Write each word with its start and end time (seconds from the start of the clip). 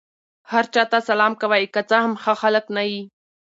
هر 0.51 0.65
چا 0.73 0.83
ته 0.91 0.97
سلام 1.09 1.33
کوئ! 1.41 1.63
که 1.73 1.81
څه 1.89 1.97
هم 2.03 2.13
ښه 2.23 2.33
خلک 2.41 2.65
نه 2.75 2.83
يي. 2.89 3.01